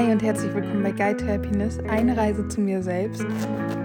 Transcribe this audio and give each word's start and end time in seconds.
Hi 0.00 0.10
und 0.10 0.22
herzlich 0.22 0.54
willkommen 0.54 0.82
bei 0.82 0.92
Guide 0.92 1.18
to 1.18 1.26
Happiness, 1.26 1.78
eine 1.80 2.16
Reise 2.16 2.48
zu 2.48 2.62
mir 2.62 2.82
selbst. 2.82 3.22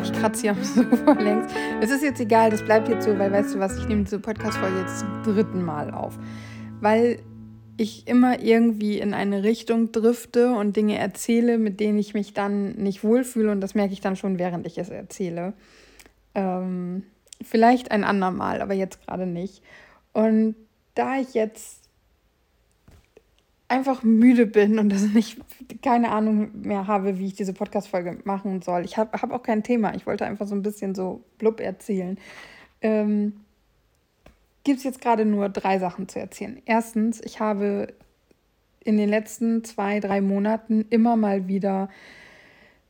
Ich 0.01 0.13
kratze 0.13 0.43
hier 0.43 0.51
am 0.55 0.63
Sofa 0.63 1.11
längst. 1.11 1.53
Es 1.81 1.91
ist 1.91 2.03
jetzt 2.03 2.21
egal, 2.21 2.51
das 2.51 2.63
bleibt 2.63 2.87
jetzt 2.87 3.03
so, 3.03 3.19
weil 3.19 3.33
weißt 3.33 3.53
du 3.53 3.59
was, 3.59 3.77
ich 3.77 3.85
nehme 3.89 4.05
diese 4.05 4.19
Podcast-Folge 4.19 4.79
jetzt 4.79 4.99
zum 4.99 5.23
dritten 5.23 5.61
Mal 5.61 5.91
auf. 5.91 6.17
Weil 6.79 7.19
ich 7.75 8.07
immer 8.07 8.39
irgendwie 8.39 8.97
in 8.97 9.13
eine 9.13 9.43
Richtung 9.43 9.91
drifte 9.91 10.53
und 10.53 10.77
Dinge 10.77 10.97
erzähle, 10.97 11.57
mit 11.57 11.81
denen 11.81 11.99
ich 11.99 12.13
mich 12.13 12.33
dann 12.33 12.75
nicht 12.75 13.03
wohlfühle 13.03 13.51
und 13.51 13.59
das 13.59 13.75
merke 13.75 13.91
ich 13.91 13.99
dann 13.99 14.15
schon, 14.15 14.39
während 14.39 14.65
ich 14.65 14.77
es 14.77 14.87
erzähle. 14.87 15.51
Ähm, 16.33 17.03
vielleicht 17.43 17.91
ein 17.91 18.05
andermal, 18.05 18.61
aber 18.61 18.73
jetzt 18.73 19.05
gerade 19.05 19.25
nicht. 19.25 19.61
Und 20.13 20.55
da 20.93 21.17
ich 21.17 21.33
jetzt 21.33 21.84
einfach 23.67 24.03
müde 24.03 24.45
bin 24.45 24.77
und 24.79 24.89
das 24.89 25.01
nicht 25.01 25.39
keine 25.81 26.11
Ahnung 26.11 26.61
mehr 26.61 26.87
habe, 26.87 27.17
wie 27.17 27.27
ich 27.27 27.33
diese 27.33 27.53
Podcast-Folge 27.53 28.19
machen 28.23 28.61
soll. 28.61 28.85
Ich 28.85 28.97
habe 28.97 29.19
hab 29.19 29.31
auch 29.31 29.43
kein 29.43 29.63
Thema. 29.63 29.95
Ich 29.95 30.05
wollte 30.05 30.25
einfach 30.25 30.47
so 30.47 30.55
ein 30.55 30.61
bisschen 30.61 30.93
so 30.93 31.23
blub 31.37 31.59
erzählen. 31.59 32.17
Ähm, 32.81 33.33
Gibt 34.63 34.79
es 34.79 34.83
jetzt 34.83 35.01
gerade 35.01 35.25
nur 35.25 35.49
drei 35.49 35.79
Sachen 35.79 36.07
zu 36.07 36.19
erzählen. 36.19 36.61
Erstens, 36.65 37.21
ich 37.21 37.39
habe 37.39 37.93
in 38.83 38.97
den 38.97 39.09
letzten 39.09 39.63
zwei, 39.63 39.99
drei 39.99 40.21
Monaten 40.21 40.85
immer 40.89 41.15
mal 41.15 41.47
wieder 41.47 41.89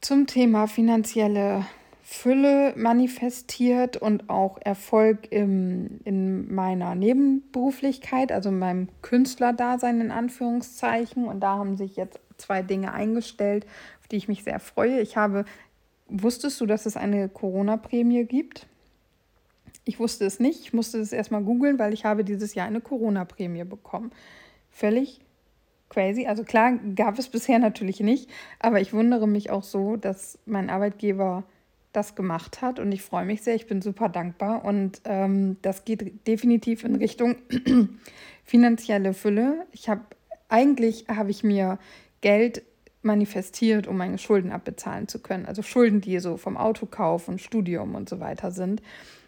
zum 0.01 0.27
Thema 0.27 0.67
finanzielle 0.67 1.65
Fülle 2.07 2.75
manifestiert 2.77 3.97
und 3.97 4.29
auch 4.29 4.59
Erfolg 4.61 5.31
im, 5.31 6.01
in 6.03 6.53
meiner 6.53 6.93
Nebenberuflichkeit, 6.93 8.31
also 8.31 8.49
in 8.49 8.59
meinem 8.59 8.89
Künstlerdasein 9.01 9.99
in 9.99 10.11
Anführungszeichen. 10.11 11.25
Und 11.25 11.39
da 11.39 11.57
haben 11.57 11.77
sich 11.77 11.95
jetzt 11.95 12.19
zwei 12.37 12.61
Dinge 12.61 12.93
eingestellt, 12.93 13.65
auf 13.99 14.07
die 14.07 14.17
ich 14.17 14.27
mich 14.27 14.43
sehr 14.43 14.59
freue. 14.59 15.01
Ich 15.01 15.17
habe, 15.17 15.45
wusstest 16.07 16.61
du, 16.61 16.67
dass 16.67 16.85
es 16.85 16.95
eine 16.95 17.27
Corona-Prämie 17.27 18.25
gibt? 18.25 18.67
Ich 19.83 19.99
wusste 19.99 20.25
es 20.25 20.39
nicht. 20.39 20.59
Ich 20.59 20.73
musste 20.73 20.99
es 20.99 21.11
erstmal 21.11 21.41
googeln, 21.41 21.79
weil 21.79 21.91
ich 21.91 22.05
habe 22.05 22.23
dieses 22.23 22.53
Jahr 22.53 22.67
eine 22.67 22.81
Corona-Prämie 22.81 23.63
bekommen. 23.63 24.11
Völlig 24.69 25.21
crazy. 25.89 26.27
Also 26.27 26.43
klar 26.43 26.73
gab 26.93 27.17
es 27.17 27.29
bisher 27.29 27.57
natürlich 27.57 27.99
nicht, 27.99 28.29
aber 28.59 28.79
ich 28.79 28.93
wundere 28.93 29.27
mich 29.27 29.49
auch 29.49 29.63
so, 29.63 29.95
dass 29.95 30.37
mein 30.45 30.69
Arbeitgeber 30.69 31.45
das 31.95 32.15
gemacht 32.15 32.61
hat 32.61 32.79
und 32.79 32.91
ich 32.91 33.01
freue 33.01 33.25
mich 33.25 33.41
sehr. 33.41 33.55
Ich 33.55 33.67
bin 33.67 33.81
super 33.81 34.09
dankbar 34.09 34.65
und 34.65 35.01
ähm, 35.05 35.57
das 35.61 35.85
geht 35.85 36.27
definitiv 36.27 36.83
in 36.83 36.95
Richtung 36.95 37.37
finanzielle 38.43 39.13
Fülle. 39.13 39.65
Ich 39.71 39.89
habe 39.89 40.01
eigentlich 40.49 41.05
habe 41.07 41.31
ich 41.31 41.43
mir 41.43 41.79
Geld 42.21 42.63
manifestiert, 43.01 43.87
um 43.87 43.97
meine 43.97 44.17
Schulden 44.17 44.51
abbezahlen 44.51 45.07
zu 45.07 45.19
können. 45.19 45.45
Also 45.45 45.61
Schulden, 45.61 46.01
die 46.01 46.19
so 46.19 46.37
vom 46.37 46.57
Autokauf 46.57 47.27
und 47.27 47.39
Studium 47.39 47.95
und 47.95 48.09
so 48.09 48.19
weiter 48.19 48.51
sind. 48.51 48.81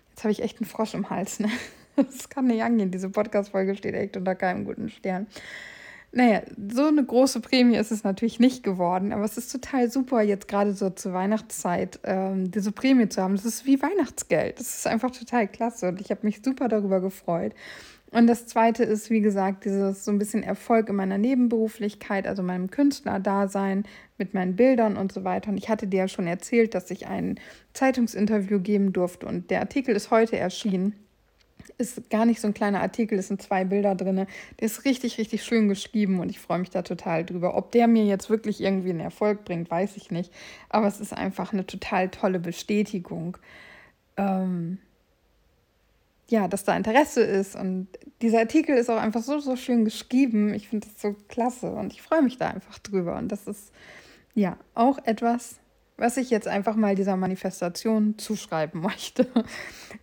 Jetzt 0.09 0.23
habe 0.23 0.31
ich 0.31 0.41
echt 0.41 0.59
einen 0.59 0.69
Frosch 0.69 0.93
im 0.93 1.09
Hals. 1.09 1.39
Ne? 1.39 1.49
Das 1.95 2.29
kann 2.29 2.45
nicht 2.45 2.61
angehen. 2.61 2.91
Diese 2.91 3.09
Podcast-Folge 3.09 3.75
steht 3.75 3.95
echt 3.95 4.17
unter 4.17 4.35
keinem 4.35 4.65
guten 4.65 4.87
Stern. 4.87 5.25
Naja, 6.13 6.41
so 6.71 6.85
eine 6.85 7.03
große 7.03 7.41
Prämie 7.41 7.75
ist 7.75 7.91
es 7.91 8.03
natürlich 8.03 8.39
nicht 8.39 8.63
geworden, 8.63 9.11
aber 9.11 9.25
es 9.25 9.37
ist 9.37 9.51
total 9.51 9.91
super, 9.91 10.21
jetzt 10.21 10.47
gerade 10.47 10.73
so 10.73 10.89
zur 10.89 11.13
Weihnachtszeit 11.13 11.99
ähm, 12.03 12.49
diese 12.49 12.71
Prämie 12.71 13.09
zu 13.09 13.21
haben. 13.21 13.35
Das 13.35 13.45
ist 13.45 13.65
wie 13.65 13.81
Weihnachtsgeld. 13.81 14.59
Das 14.59 14.77
ist 14.77 14.87
einfach 14.87 15.11
total 15.11 15.47
klasse 15.47 15.89
und 15.89 15.99
ich 15.99 16.09
habe 16.09 16.21
mich 16.25 16.41
super 16.43 16.69
darüber 16.69 17.01
gefreut. 17.01 17.53
Und 18.11 18.27
das 18.27 18.47
zweite 18.47 18.83
ist, 18.83 19.09
wie 19.09 19.19
gesagt, 19.19 19.65
dieses 19.65 20.05
so 20.05 20.11
ein 20.11 20.17
bisschen 20.17 20.41
Erfolg 20.41 20.87
in 20.87 20.95
meiner 20.95 21.17
Nebenberuflichkeit, 21.17 22.25
also 22.25 22.41
meinem 22.41 22.71
Künstlerdasein 22.71 23.83
mit 24.17 24.33
meinen 24.33 24.55
Bildern 24.55 24.95
und 24.95 25.11
so 25.11 25.25
weiter. 25.25 25.51
Und 25.51 25.57
ich 25.57 25.67
hatte 25.67 25.87
dir 25.87 25.99
ja 25.99 26.07
schon 26.07 26.25
erzählt, 26.25 26.73
dass 26.73 26.89
ich 26.89 27.07
ein 27.07 27.37
Zeitungsinterview 27.73 28.61
geben 28.61 28.93
durfte 28.93 29.25
und 29.25 29.51
der 29.51 29.59
Artikel 29.59 29.93
ist 29.93 30.09
heute 30.09 30.37
erschienen 30.37 30.95
ist 31.77 32.09
gar 32.09 32.25
nicht 32.25 32.41
so 32.41 32.47
ein 32.47 32.53
kleiner 32.53 32.81
Artikel, 32.81 33.19
es 33.19 33.27
sind 33.27 33.41
zwei 33.41 33.63
Bilder 33.63 33.95
drin. 33.95 34.15
Der 34.15 34.65
ist 34.65 34.85
richtig, 34.85 35.17
richtig 35.17 35.43
schön 35.43 35.67
geschrieben 35.69 36.19
und 36.19 36.29
ich 36.29 36.39
freue 36.39 36.59
mich 36.59 36.71
da 36.71 36.81
total 36.81 37.23
drüber. 37.23 37.55
Ob 37.55 37.71
der 37.71 37.87
mir 37.87 38.05
jetzt 38.05 38.29
wirklich 38.29 38.61
irgendwie 38.61 38.89
einen 38.89 38.99
Erfolg 38.99 39.45
bringt, 39.45 39.69
weiß 39.69 39.97
ich 39.97 40.09
nicht. 40.09 40.33
Aber 40.69 40.87
es 40.87 40.99
ist 40.99 41.13
einfach 41.13 41.53
eine 41.53 41.65
total 41.65 42.09
tolle 42.09 42.39
Bestätigung. 42.39 43.37
Ähm, 44.17 44.79
ja, 46.29 46.47
dass 46.47 46.63
da 46.63 46.75
Interesse 46.75 47.21
ist. 47.21 47.55
Und 47.55 47.87
dieser 48.21 48.39
Artikel 48.39 48.75
ist 48.75 48.89
auch 48.89 48.99
einfach 48.99 49.21
so, 49.21 49.39
so 49.39 49.55
schön 49.55 49.85
geschrieben. 49.85 50.53
Ich 50.53 50.69
finde 50.69 50.87
das 50.87 51.01
so 51.01 51.15
klasse 51.27 51.71
und 51.71 51.93
ich 51.93 52.01
freue 52.01 52.21
mich 52.21 52.37
da 52.37 52.47
einfach 52.47 52.79
drüber. 52.79 53.17
Und 53.17 53.31
das 53.31 53.47
ist 53.47 53.71
ja 54.33 54.57
auch 54.73 54.97
etwas, 55.05 55.59
was 55.97 56.17
ich 56.17 56.29
jetzt 56.29 56.47
einfach 56.47 56.75
mal 56.75 56.95
dieser 56.95 57.17
Manifestation 57.17 58.17
zuschreiben 58.17 58.81
möchte. 58.81 59.27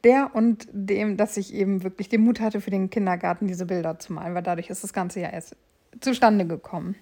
Der 0.03 0.35
und 0.35 0.67
dem, 0.73 1.17
dass 1.17 1.37
ich 1.37 1.55
eben 1.55 1.85
wirklich 1.85 2.09
den 2.09 2.23
Mut 2.23 2.41
hatte, 2.41 2.61
für 2.61 2.71
den 2.71 2.91
Kindergarten 2.91 3.47
diese 3.47 3.67
Bilder 3.67 3.99
zu 3.99 4.13
malen, 4.13 4.35
weil 4.35 4.43
dadurch 4.43 4.71
ist 4.71 4.83
das 4.83 4.93
Ganze 4.93 5.21
ja 5.21 5.31
erst 5.31 5.57
zustande 6.01 6.47
gekommen. 6.47 6.97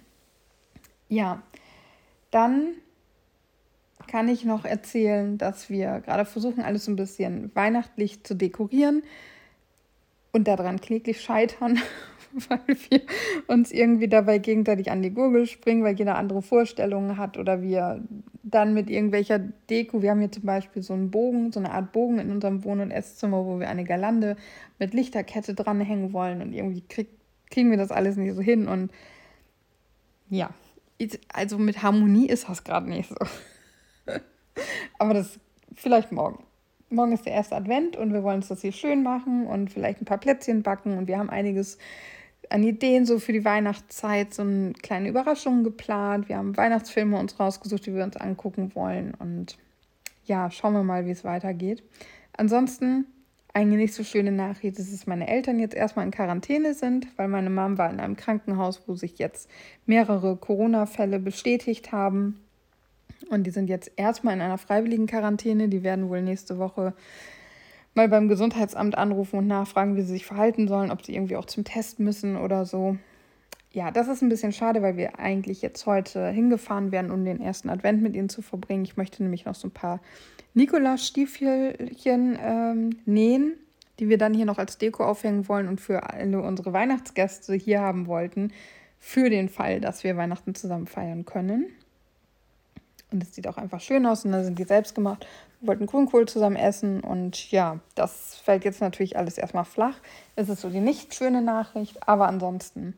Ja, 1.08 1.42
dann 2.30 2.74
kann 4.06 4.28
ich 4.28 4.44
noch 4.44 4.64
erzählen, 4.64 5.38
dass 5.38 5.70
wir 5.70 6.00
gerade 6.00 6.24
versuchen, 6.24 6.62
alles 6.62 6.86
ein 6.88 6.96
bisschen 6.96 7.50
weihnachtlich 7.54 8.24
zu 8.24 8.34
dekorieren 8.34 9.02
und 10.32 10.48
daran 10.48 10.80
kläglich 10.80 11.20
scheitern, 11.20 11.78
weil 12.48 12.76
wir 12.90 13.00
uns 13.46 13.72
irgendwie 13.72 14.08
dabei 14.08 14.38
gegenseitig 14.38 14.90
an 14.90 15.02
die 15.02 15.10
Gurgel 15.14 15.46
springen, 15.46 15.84
weil 15.84 15.94
jeder 15.94 16.16
andere 16.16 16.42
Vorstellungen 16.42 17.16
hat 17.16 17.38
oder 17.38 17.62
wir 17.62 18.02
dann 18.54 18.74
mit 18.74 18.90
irgendwelcher 18.90 19.38
Deko, 19.38 20.02
wir 20.02 20.10
haben 20.10 20.20
hier 20.20 20.30
zum 20.30 20.44
Beispiel 20.44 20.82
so 20.82 20.92
einen 20.92 21.10
Bogen, 21.10 21.52
so 21.52 21.60
eine 21.60 21.72
Art 21.72 21.92
Bogen 21.92 22.18
in 22.18 22.30
unserem 22.30 22.64
Wohn- 22.64 22.80
und 22.80 22.90
Esszimmer, 22.90 23.44
wo 23.44 23.58
wir 23.58 23.68
eine 23.68 23.84
Girlande 23.84 24.36
mit 24.78 24.94
Lichterkette 24.94 25.54
dranhängen 25.54 26.12
wollen 26.12 26.42
und 26.42 26.52
irgendwie 26.52 26.82
krieg, 26.82 27.08
kriegen 27.50 27.70
wir 27.70 27.78
das 27.78 27.90
alles 27.90 28.16
nicht 28.16 28.34
so 28.34 28.40
hin 28.40 28.68
und 28.68 28.90
ja, 30.28 30.50
also 31.32 31.58
mit 31.58 31.82
Harmonie 31.82 32.28
ist 32.28 32.48
das 32.48 32.64
gerade 32.64 32.88
nicht 32.88 33.08
so. 33.08 33.16
Aber 34.98 35.14
das 35.14 35.38
vielleicht 35.74 36.12
morgen. 36.12 36.44
Morgen 36.90 37.12
ist 37.12 37.26
der 37.26 37.32
erste 37.32 37.56
Advent 37.56 37.96
und 37.96 38.12
wir 38.12 38.22
wollen 38.22 38.36
uns 38.36 38.48
das 38.48 38.60
hier 38.60 38.72
schön 38.72 39.02
machen 39.02 39.46
und 39.46 39.70
vielleicht 39.70 40.00
ein 40.00 40.04
paar 40.04 40.18
Plätzchen 40.18 40.62
backen 40.62 40.98
und 40.98 41.08
wir 41.08 41.18
haben 41.18 41.30
einiges 41.30 41.78
an 42.52 42.62
Ideen 42.62 43.06
so 43.06 43.18
für 43.18 43.32
die 43.32 43.44
Weihnachtszeit, 43.44 44.34
so 44.34 44.42
eine 44.42 44.72
kleine 44.74 45.08
Überraschung 45.08 45.64
geplant. 45.64 46.28
Wir 46.28 46.36
haben 46.36 46.56
Weihnachtsfilme 46.56 47.18
uns 47.18 47.40
rausgesucht, 47.40 47.86
die 47.86 47.94
wir 47.94 48.04
uns 48.04 48.16
angucken 48.16 48.74
wollen. 48.74 49.14
Und 49.18 49.56
ja, 50.26 50.50
schauen 50.50 50.74
wir 50.74 50.82
mal, 50.82 51.06
wie 51.06 51.12
es 51.12 51.24
weitergeht. 51.24 51.82
Ansonsten 52.36 53.06
eine 53.54 53.76
nicht 53.76 53.94
so 53.94 54.04
schöne 54.04 54.32
Nachricht 54.32 54.78
ist, 54.78 54.92
dass 54.92 55.06
meine 55.06 55.28
Eltern 55.28 55.58
jetzt 55.58 55.74
erstmal 55.74 56.04
in 56.04 56.10
Quarantäne 56.10 56.74
sind, 56.74 57.06
weil 57.16 57.28
meine 57.28 57.50
Mom 57.50 57.78
war 57.78 57.90
in 57.90 58.00
einem 58.00 58.16
Krankenhaus, 58.16 58.82
wo 58.86 58.94
sich 58.96 59.18
jetzt 59.18 59.48
mehrere 59.86 60.36
Corona-Fälle 60.36 61.18
bestätigt 61.18 61.90
haben. 61.92 62.40
Und 63.30 63.44
die 63.44 63.50
sind 63.50 63.68
jetzt 63.68 63.92
erstmal 63.96 64.34
in 64.34 64.42
einer 64.42 64.58
freiwilligen 64.58 65.06
Quarantäne. 65.06 65.68
Die 65.68 65.82
werden 65.82 66.10
wohl 66.10 66.20
nächste 66.20 66.58
Woche 66.58 66.92
mal 67.94 68.08
beim 68.08 68.28
Gesundheitsamt 68.28 68.96
anrufen 68.96 69.38
und 69.38 69.46
nachfragen, 69.46 69.96
wie 69.96 70.02
sie 70.02 70.12
sich 70.12 70.26
verhalten 70.26 70.68
sollen, 70.68 70.90
ob 70.90 71.04
sie 71.04 71.14
irgendwie 71.14 71.36
auch 71.36 71.44
zum 71.44 71.64
Test 71.64 72.00
müssen 72.00 72.36
oder 72.36 72.64
so. 72.64 72.96
Ja, 73.72 73.90
das 73.90 74.08
ist 74.08 74.22
ein 74.22 74.28
bisschen 74.28 74.52
schade, 74.52 74.82
weil 74.82 74.96
wir 74.96 75.18
eigentlich 75.18 75.62
jetzt 75.62 75.86
heute 75.86 76.28
hingefahren 76.28 76.92
wären, 76.92 77.10
um 77.10 77.24
den 77.24 77.40
ersten 77.40 77.70
Advent 77.70 78.02
mit 78.02 78.14
ihnen 78.14 78.28
zu 78.28 78.42
verbringen. 78.42 78.84
Ich 78.84 78.98
möchte 78.98 79.22
nämlich 79.22 79.46
noch 79.46 79.54
so 79.54 79.68
ein 79.68 79.72
paar 79.72 80.00
Nikolaus-Stiefelchen 80.54 82.38
ähm, 82.42 82.90
nähen, 83.06 83.54
die 83.98 84.10
wir 84.10 84.18
dann 84.18 84.34
hier 84.34 84.44
noch 84.44 84.58
als 84.58 84.76
Deko 84.76 85.04
aufhängen 85.04 85.48
wollen 85.48 85.68
und 85.68 85.80
für 85.80 86.10
alle 86.10 86.42
unsere 86.42 86.74
Weihnachtsgäste 86.74 87.54
hier 87.54 87.80
haben 87.80 88.06
wollten, 88.06 88.52
für 88.98 89.30
den 89.30 89.48
Fall, 89.48 89.80
dass 89.80 90.04
wir 90.04 90.16
Weihnachten 90.16 90.54
zusammen 90.54 90.86
feiern 90.86 91.24
können. 91.24 91.66
Und 93.12 93.22
es 93.22 93.34
sieht 93.34 93.46
auch 93.46 93.56
einfach 93.56 93.80
schön 93.80 94.06
aus 94.06 94.24
und 94.24 94.32
dann 94.32 94.44
sind 94.44 94.58
die 94.58 94.64
selbst 94.64 94.94
gemacht. 94.94 95.26
Wir 95.60 95.68
wollten 95.68 95.86
Grünkohl 95.86 96.26
zusammen 96.26 96.56
essen 96.56 97.00
und 97.00 97.50
ja, 97.50 97.80
das 97.94 98.36
fällt 98.36 98.64
jetzt 98.64 98.80
natürlich 98.80 99.16
alles 99.16 99.38
erstmal 99.38 99.64
flach. 99.64 99.96
Es 100.36 100.48
ist 100.48 100.60
so 100.60 100.70
die 100.70 100.80
nicht 100.80 101.14
schöne 101.14 101.42
Nachricht, 101.42 102.08
aber 102.08 102.28
ansonsten 102.28 102.96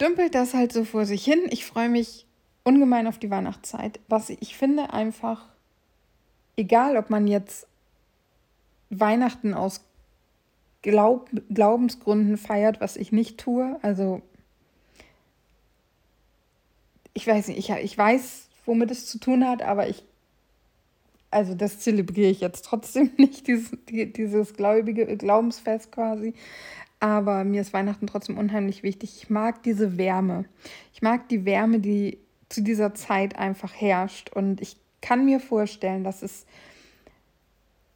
dümpelt 0.00 0.34
das 0.34 0.54
halt 0.54 0.72
so 0.72 0.84
vor 0.84 1.04
sich 1.06 1.24
hin. 1.24 1.40
Ich 1.50 1.66
freue 1.66 1.88
mich 1.88 2.26
ungemein 2.62 3.06
auf 3.06 3.18
die 3.18 3.30
Weihnachtszeit. 3.30 4.00
Was 4.08 4.30
ich 4.30 4.56
finde 4.56 4.92
einfach, 4.92 5.48
egal 6.56 6.96
ob 6.96 7.10
man 7.10 7.26
jetzt 7.26 7.66
Weihnachten 8.90 9.54
aus 9.54 9.84
Glaub 10.82 11.30
Glaubensgründen 11.48 12.36
feiert, 12.36 12.80
was 12.80 12.96
ich 12.96 13.10
nicht 13.10 13.38
tue, 13.38 13.78
also 13.80 14.20
ich 17.14 17.26
weiß 17.26 17.48
nicht, 17.48 17.58
ich, 17.58 17.70
ich 17.70 17.96
weiß, 17.96 18.48
womit 18.66 18.90
es 18.90 19.06
zu 19.06 19.18
tun 19.18 19.48
hat, 19.48 19.62
aber 19.62 19.88
ich, 19.88 20.04
also 21.30 21.54
das 21.54 21.80
zelebriere 21.80 22.30
ich 22.30 22.40
jetzt 22.40 22.64
trotzdem 22.64 23.10
nicht, 23.16 23.46
dieses, 23.46 23.70
dieses 23.88 24.54
gläubige 24.54 25.06
Glaubensfest 25.16 25.92
quasi. 25.92 26.34
aber 27.00 27.44
mir 27.44 27.60
ist 27.60 27.72
Weihnachten 27.72 28.06
trotzdem 28.06 28.38
unheimlich 28.38 28.82
wichtig. 28.82 29.22
Ich 29.22 29.30
mag 29.30 29.62
diese 29.62 29.96
Wärme. 29.96 30.44
Ich 30.92 31.02
mag 31.02 31.28
die 31.28 31.44
Wärme, 31.44 31.80
die 31.80 32.18
zu 32.48 32.62
dieser 32.62 32.94
Zeit 32.94 33.36
einfach 33.36 33.72
herrscht. 33.74 34.30
Und 34.32 34.60
ich 34.60 34.76
kann 35.00 35.24
mir 35.24 35.40
vorstellen, 35.40 36.04
dass 36.04 36.22
es, 36.22 36.46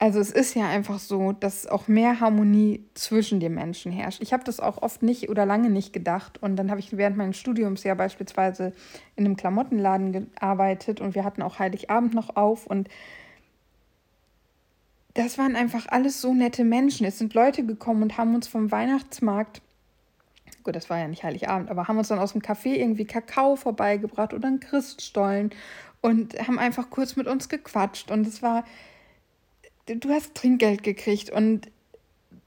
also 0.00 0.20
es 0.20 0.30
ist 0.30 0.54
ja 0.54 0.68
einfach 0.68 1.00
so, 1.00 1.32
dass 1.32 1.66
auch 1.66 1.88
mehr 1.88 2.20
Harmonie 2.20 2.84
zwischen 2.94 3.40
den 3.40 3.54
Menschen 3.54 3.90
herrscht. 3.90 4.22
Ich 4.22 4.32
habe 4.32 4.44
das 4.44 4.60
auch 4.60 4.80
oft 4.80 5.02
nicht 5.02 5.28
oder 5.28 5.44
lange 5.44 5.70
nicht 5.70 5.92
gedacht. 5.92 6.40
Und 6.40 6.54
dann 6.54 6.70
habe 6.70 6.78
ich 6.78 6.96
während 6.96 7.16
meines 7.16 7.36
Studiums 7.36 7.82
ja 7.82 7.94
beispielsweise 7.94 8.72
in 9.16 9.24
einem 9.24 9.36
Klamottenladen 9.36 10.12
gearbeitet 10.12 11.00
und 11.00 11.16
wir 11.16 11.24
hatten 11.24 11.42
auch 11.42 11.58
Heiligabend 11.58 12.14
noch 12.14 12.36
auf 12.36 12.66
und 12.66 12.88
das 15.14 15.36
waren 15.36 15.56
einfach 15.56 15.86
alles 15.88 16.20
so 16.20 16.32
nette 16.32 16.62
Menschen. 16.62 17.04
Es 17.04 17.18
sind 17.18 17.34
Leute 17.34 17.66
gekommen 17.66 18.04
und 18.04 18.18
haben 18.18 18.36
uns 18.36 18.46
vom 18.46 18.70
Weihnachtsmarkt, 18.70 19.60
gut, 20.62 20.76
das 20.76 20.88
war 20.90 20.98
ja 20.98 21.08
nicht 21.08 21.24
Heiligabend, 21.24 21.72
aber 21.72 21.88
haben 21.88 21.98
uns 21.98 22.06
dann 22.06 22.20
aus 22.20 22.32
dem 22.32 22.40
Café 22.40 22.76
irgendwie 22.76 23.04
Kakao 23.04 23.56
vorbeigebracht 23.56 24.32
oder 24.32 24.46
einen 24.46 24.60
Christstollen 24.60 25.50
und 26.02 26.38
haben 26.46 26.60
einfach 26.60 26.88
kurz 26.90 27.16
mit 27.16 27.26
uns 27.26 27.48
gequatscht. 27.48 28.12
Und 28.12 28.28
es 28.28 28.42
war, 28.42 28.62
du 29.88 30.11
hast 30.11 30.35
Trinkgeld 30.35 30.82
gekriegt 30.82 31.31
und 31.31 31.70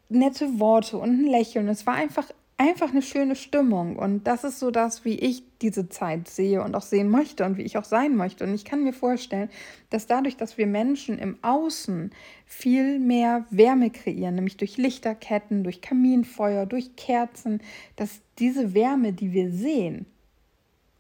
nette 0.10 0.60
Worte 0.60 0.98
und 0.98 1.10
ein 1.10 1.26
Lächeln. 1.26 1.68
Es 1.68 1.86
war 1.88 1.96
einfach 1.96 2.28
einfach 2.62 2.92
eine 2.92 3.02
schöne 3.02 3.36
Stimmung. 3.36 3.96
Und 3.96 4.26
das 4.28 4.44
ist 4.44 4.60
so 4.60 4.70
das, 4.70 5.04
wie 5.04 5.16
ich 5.16 5.44
diese 5.62 5.90
Zeit 5.90 6.28
sehe 6.28 6.64
und 6.64 6.76
auch 6.76 6.84
sehen 6.84 7.10
möchte 7.10 7.44
und 7.44 7.58
wie 7.58 7.64
ich 7.64 7.78
auch 7.78 7.84
sein 7.84 8.16
möchte. 8.16 8.44
Und 8.44 8.54
ich 8.54 8.66
kann 8.66 8.84
mir 8.84 8.94
vorstellen, 8.94 9.50
dass 9.90 10.06
dadurch, 10.06 10.38
dass 10.38 10.60
wir 10.60 10.68
Menschen 10.68 11.18
im 11.18 11.40
Außen 11.42 12.12
viel 12.46 13.00
mehr 13.00 13.46
Wärme 13.50 13.90
kreieren, 13.90 14.36
nämlich 14.36 14.58
durch 14.58 14.78
Lichterketten, 14.78 15.64
durch 15.64 15.82
Kaminfeuer, 15.82 16.68
durch 16.68 16.96
Kerzen, 16.96 17.62
dass 17.96 18.22
diese 18.38 18.76
Wärme, 18.76 19.14
die 19.14 19.34
wir 19.34 19.52
sehen, 19.52 20.06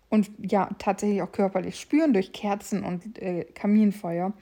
und 0.09 0.29
ja 0.39 0.69
tatsächlich 0.77 1.21
auch 1.21 1.31
körperlich 1.31 1.79
spüren 1.79 2.11
durch 2.11 2.33
Kerzen 2.33 2.83
und 2.83 3.17
äh, 3.21 3.45
Kaminfeuer, 3.53 4.33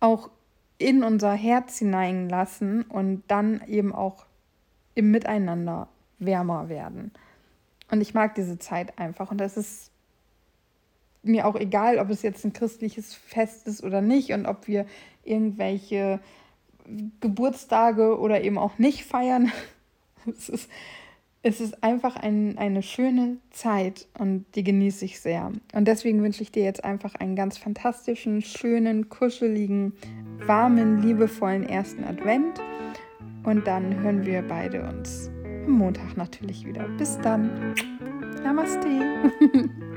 auch 0.00 0.30
in 0.78 1.02
unser 1.02 1.32
Herz 1.32 1.78
hineinlassen 1.78 2.82
und 2.82 3.22
dann 3.28 3.62
eben 3.66 3.94
auch 3.94 4.26
im 4.94 5.10
Miteinander 5.10 5.88
wärmer 6.18 6.68
werden. 6.68 7.12
Und 7.90 8.00
ich 8.00 8.14
mag 8.14 8.34
diese 8.34 8.58
Zeit 8.58 8.98
einfach. 8.98 9.30
Und 9.30 9.38
das 9.38 9.56
ist 9.56 9.90
mir 11.22 11.46
auch 11.46 11.56
egal, 11.56 11.98
ob 11.98 12.10
es 12.10 12.22
jetzt 12.22 12.44
ein 12.44 12.52
christliches 12.52 13.14
Fest 13.14 13.66
ist 13.68 13.84
oder 13.84 14.00
nicht 14.00 14.32
und 14.32 14.46
ob 14.46 14.66
wir 14.66 14.86
irgendwelche 15.24 16.20
Geburtstage 17.20 18.18
oder 18.18 18.42
eben 18.42 18.58
auch 18.58 18.78
nicht 18.78 19.04
feiern. 19.04 19.52
Es 20.24 20.48
ist, 20.48 20.70
es 21.42 21.60
ist 21.60 21.82
einfach 21.82 22.14
ein, 22.14 22.56
eine 22.56 22.84
schöne 22.84 23.38
Zeit 23.50 24.06
und 24.16 24.46
die 24.54 24.62
genieße 24.62 25.04
ich 25.04 25.18
sehr. 25.18 25.50
Und 25.74 25.88
deswegen 25.88 26.22
wünsche 26.22 26.44
ich 26.44 26.52
dir 26.52 26.62
jetzt 26.62 26.84
einfach 26.84 27.16
einen 27.16 27.34
ganz 27.34 27.58
fantastischen, 27.58 28.40
schönen, 28.40 29.08
kuscheligen, 29.08 29.94
warmen, 30.46 31.02
liebevollen 31.02 31.64
ersten 31.64 32.04
Advent. 32.04 32.60
Und 33.44 33.66
dann 33.66 34.00
hören 34.02 34.24
wir 34.24 34.42
beide 34.42 34.82
uns 34.82 35.30
am 35.66 35.72
Montag 35.72 36.16
natürlich 36.16 36.64
wieder. 36.66 36.86
Bis 36.98 37.18
dann. 37.20 37.74
Namaste. 38.42 38.88